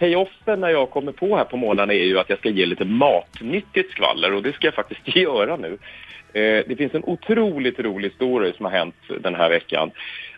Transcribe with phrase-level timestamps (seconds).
[0.00, 2.84] payoffen när jag kommer på här på morgnarna är ju att jag ska ge lite
[2.84, 5.78] matnyttigt skvaller och det ska jag faktiskt göra nu.
[6.32, 9.90] Eh, det finns en otroligt rolig story som har hänt den här veckan.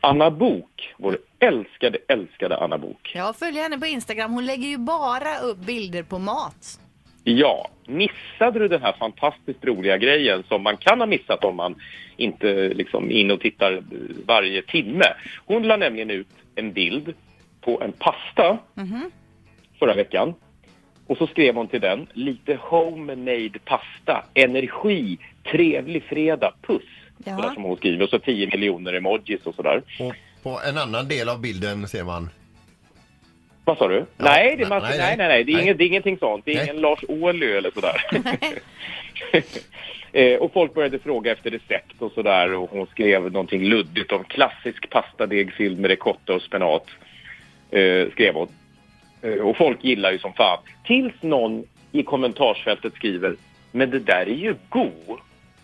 [0.00, 3.12] Anna Bok, vår älskade, älskade Anna Bok.
[3.14, 4.32] Jag följer henne på Instagram.
[4.32, 6.80] Hon lägger ju bara upp bilder på mat.
[7.24, 11.74] Ja, missade du den här fantastiskt roliga grejen som man kan ha missat om man
[12.16, 13.82] inte liksom in och tittar
[14.26, 15.04] varje timme?
[15.46, 17.14] Hon la nämligen ut en bild
[17.60, 18.58] på en pasta
[19.78, 20.34] förra veckan.
[21.06, 25.18] Och så skrev hon till den, lite homemade pasta, energi,
[25.50, 26.82] trevlig fredag, puss.
[27.24, 27.36] Ja.
[27.36, 29.82] Sådär som hon skriver, och så 10 miljoner emojis och sådär.
[30.00, 32.30] Och på en annan del av bilden ser man
[33.64, 34.06] Vad sa du?
[34.16, 35.62] nej, det är nej, nej, nej, nej, nej, det är, nej.
[35.62, 36.44] Inget, det är ingenting sånt.
[36.44, 36.64] Det är Nej.
[36.64, 38.02] ingen Lars Ohly eller sådär.
[40.12, 44.24] eh, och folk började fråga efter recept och sådär och hon skrev någonting luddigt om
[44.24, 46.86] klassisk pastadeg fylld med ricotta och spenat.
[47.70, 48.48] Eh, skrev hon.
[49.22, 50.58] Eh, och folk gillar ju som fan.
[50.84, 53.36] Tills någon i kommentarsfältet skriver
[53.72, 54.90] Men det där är ju go.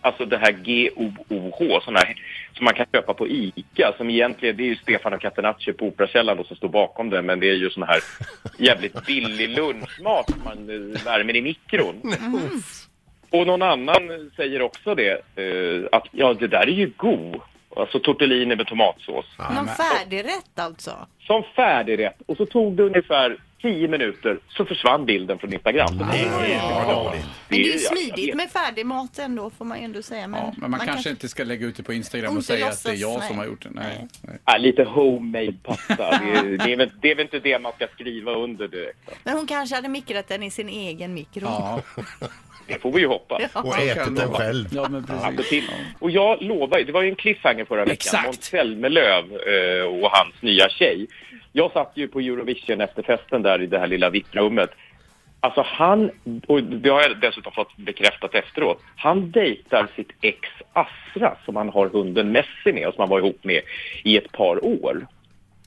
[0.00, 2.14] Alltså det här G-O-O-H, sån här
[2.56, 3.92] som man kan köpa på ICA.
[3.96, 7.22] Som egentligen, det är ju Stefan och Catenacci på Operakällaren som står bakom det.
[7.22, 8.00] Men det är ju sån här
[8.58, 12.02] jävligt billig lunchmat som man eh, värmer i mikron.
[13.30, 17.42] Och någon annan säger också det, eh, att ja, det där är ju go.
[17.76, 19.26] Alltså tortellini med tomatsås.
[19.54, 21.06] Någon färdigrätt alltså.
[21.30, 22.16] Som färdigrätt.
[22.26, 25.98] Och så tog det ungefär 10 minuter så försvann bilden från Instagram.
[25.98, 30.02] Det, är, Men det är ju smidigt med färdig mat ändå får man ju ändå
[30.02, 30.28] säga.
[30.28, 32.84] Men, Ja, men man, kanske inte ska lägga ut det på Instagram och säga att
[32.84, 33.28] det är jag nej.
[33.28, 33.70] som har gjort det.
[33.72, 34.08] Nej.
[34.22, 34.38] nej.
[34.44, 35.96] Ja, lite homemade pasta.
[35.96, 39.10] Det är, det, är väl, det är väl inte det man ska skriva under direkt.
[39.24, 41.44] Men hon kanske hade mikrat den i sin egen mikro.
[41.44, 41.82] Ja,
[42.66, 43.42] Det får vi ju hoppas.
[43.54, 43.60] Ja.
[43.60, 44.68] och ätit den själv.
[44.72, 45.48] ja men precis.
[45.48, 45.64] till.
[45.98, 47.92] Och jag lovar, ju, det var ju en cliffhanger förra veckan.
[47.92, 48.26] Exakt.
[48.26, 51.06] Måns Zelmerlöw eh, och hans nya tjej.
[51.52, 54.70] Jag satt ju på Eurovision efter festen där i det här lilla VIP-rummet.
[55.40, 56.10] Alltså han,
[56.46, 60.38] och det har jag dessutom fått bekräftat efteråt, han dejtar sitt ex
[60.72, 63.62] Asra som han har hunden Messi med och som han var ihop med
[64.04, 65.06] i ett par år.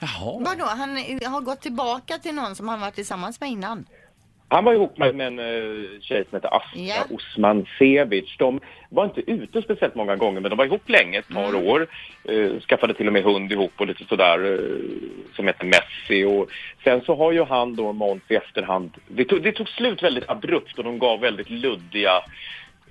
[0.00, 0.40] Jaha.
[0.40, 0.90] Vadå, han
[1.32, 3.84] har gått tillbaka till någon som han varit tillsammans med innan?
[4.52, 7.04] Han var ihop med, med en uh, tjej som heter Asra Ja.
[7.10, 8.36] Osman Sevic.
[8.38, 11.66] De var inte ute speciellt många gånger, men de var ihop länge, ett par Mm.
[11.66, 11.86] år.
[12.30, 14.84] Uh, skaffade till och med hund ihop och lite sådär, uh,
[15.36, 16.24] som heter Messi.
[16.24, 16.50] Och
[16.84, 18.90] sen så har ju han då, Måns, i efterhand...
[19.08, 22.12] Det tog, det tog slut väldigt abrupt och de gav väldigt luddiga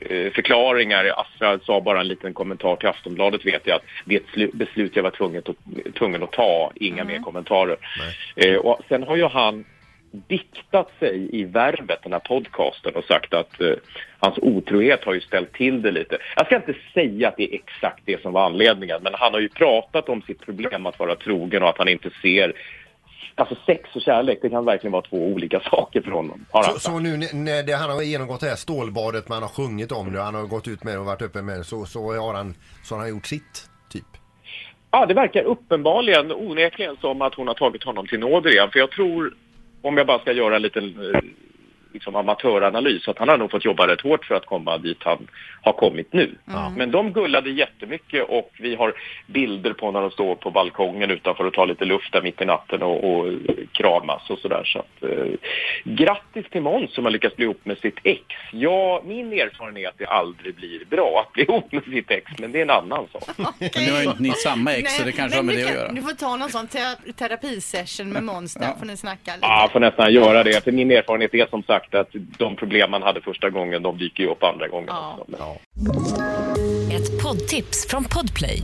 [0.00, 1.12] eh, förklaringar.
[1.16, 4.56] Astra sa bara en liten kommentar till Aftonbladet vet jag att det är ett slu-
[4.56, 7.76] beslut jag var tvungen att, tvungen att ta, inga mer kommentarer.
[8.36, 9.64] Eh, och sen har ju han
[10.10, 13.72] diktat sig i Värvet, den här podcasten och sagt att eh,
[14.18, 16.18] hans otrohet har ju ställt till det lite.
[16.36, 19.40] Jag ska inte säga att det är exakt det som var anledningen, men han har
[19.40, 22.52] ju pratat om sitt problem att vara trogen och att han inte ser
[23.34, 26.44] Alltså sex och kärlek, det kan verkligen vara två olika saker för honom.
[26.52, 29.92] Så, så nu när- när det, han har genomgått det här stålbadet, man har sjungit
[29.92, 32.12] om det, han har gått ut med det och varit öppen med det, så, så,
[32.20, 32.54] har han,
[32.84, 34.04] så har han gjort sitt, typ.
[34.90, 38.68] Ja, det verkar uppenbarligen onekligen som att hon har tagit honom till nåder igen.
[38.72, 39.34] För jag tror,
[39.82, 41.20] om jag bara ska göra en liten eh,
[41.92, 45.26] liksom amatöranalys, att han har nog fått jobba rätt hårt för att komma dit han
[45.62, 46.34] har kommit nu.
[46.76, 48.92] Men de gullade jättemycket och vi har
[49.26, 52.44] bilder på när de står på balkongen utanför och tar lite luft där mitt i
[52.44, 53.32] natten och, och
[53.72, 54.64] kramas och sådär.
[54.64, 55.26] Så att, eh,
[55.84, 58.22] grattis till Måns som har lyckats bli ihop med sitt ex.
[58.52, 62.32] Ja, min erfarenhet är att det aldrig blir bra att bli ihop med sitt ex,
[62.38, 63.22] men det är en annan sak.
[63.38, 65.68] Men nu har inte ni samma ex så det kanske har med du det att
[65.74, 65.92] kan- göra.
[65.92, 69.46] Du får ta någon sån tera- terapisession med Måns där, får ni snacka lite.
[69.46, 70.64] Ja, får nästan göra det.
[70.64, 72.08] För min erfarenhet är som sagt att
[72.38, 75.18] de problem man hade första gången, de dyker ju upp andra gången Ja.
[75.20, 75.30] också.
[75.76, 78.62] Men- Ett poddtips från Podplay.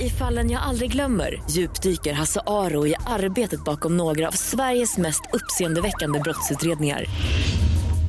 [0.00, 5.22] I fallen jag aldrig glömmer djupdyker Hasse Aro i arbetet bakom några av Sveriges mest
[5.32, 7.04] uppseendeväckande brottsutredningar.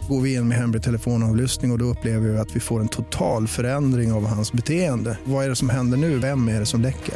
[0.09, 2.87] Går vi in med hemlig telefonavlyssning och, och då upplever vi att vi får en
[2.87, 5.17] total förändring av hans beteende.
[5.23, 6.17] Vad är det som händer nu?
[6.19, 7.15] Vem är det som läcker?